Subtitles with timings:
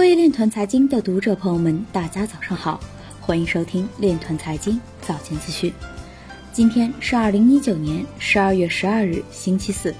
[0.00, 2.80] 各位链团财经的读者朋友们，大家早上好，
[3.20, 5.70] 欢迎收听链团财经早间资讯。
[6.54, 9.94] 今天是二零一九年十二月十二日，星期四，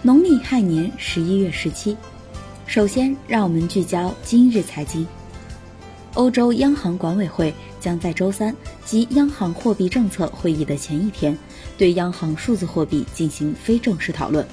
[0.00, 1.96] 农历亥年十一月十七。
[2.68, 5.04] 首先，让我们聚焦今日财经。
[6.14, 8.54] 欧洲央行管委会将在周三
[8.84, 11.36] 及央行货币政策会议的前一天，
[11.76, 14.46] 对央行数字货币进行非正式讨论。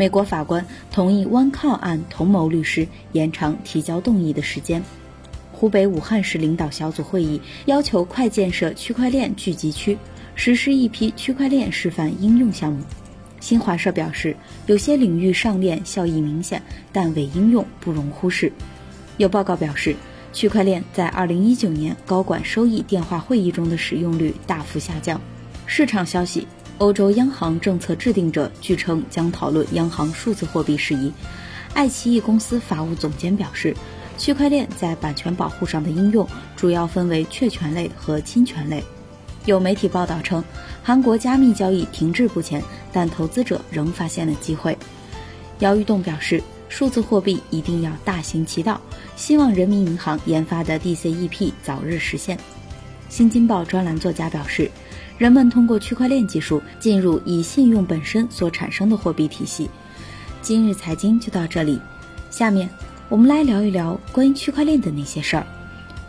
[0.00, 4.82] 美国法官同意湾靠案同谋律师延长提交动议的时间。
[5.52, 9.98] 湖北武汉市领导小组会议要求快建设区块链聚集区，
[10.34, 12.82] 实施一批区块链示范应用项目。
[13.40, 18.50] 新华社表示，有些领域上链效益明显，但伪应用不容忽视。
[19.18, 19.94] 有报告表示，
[20.32, 25.20] 区块链在2019年高管收益电话会议中的使用率大幅下降。
[25.66, 26.46] 市场消息。
[26.80, 31.12] 欧洲央行政策制定者据称将讨论央行数字货币事宜。
[31.74, 33.76] 爱奇艺公司法务总监表示，
[34.16, 38.82] 区块链在版权保护上的应用主要分为确权类和侵权类。
[39.44, 40.42] 有媒体报道称，
[40.82, 44.76] 韩国加密交易停滞不前，但投资者仍发现了机会。
[45.58, 48.80] 姚玉栋表示，数字货币一定要大行其道，
[49.16, 52.38] 希望人民银行研发的 DCEP 早日实现。
[53.10, 54.70] 新京报专栏作家表示。
[55.20, 59.68] 人们通过区块链技术进入以信用本身所产生的货币体系。
[60.40, 61.78] 今日财经就到这里，
[62.30, 62.70] 下面
[63.10, 65.46] 我们来聊一聊关于区块链的那些事儿。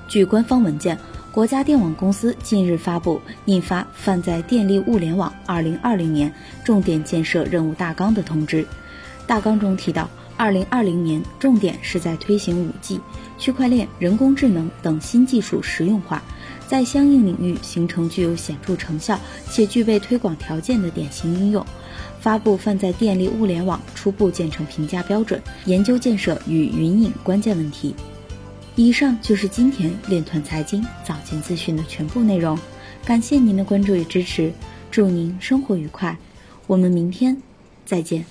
[0.08, 0.98] 据官方文件，
[1.30, 8.66] 国家电网公司近日发布印发《泛在电力物联网二零二零年重点建设任务大纲》的通知。
[9.28, 13.02] 大纲中提到，二零二零年重点是在推行五 G、
[13.38, 16.23] 区块链、人工智能等新技术实用化。
[16.72, 19.19] 在相应领域形成具有显著成效
[19.50, 21.66] 且具备推广条件的典型应用，
[22.22, 27.94] 发布泛在电力物联网初步建成评价标准，研究建设与云影关键问题。
[28.78, 32.58] 以上就是今天链团财经早间资讯的全部内容，
[33.03, 34.53] 感谢您的关注与支持，
[34.89, 36.17] 祝您生活愉快，
[36.67, 37.35] 我们明天
[37.85, 38.23] 再见。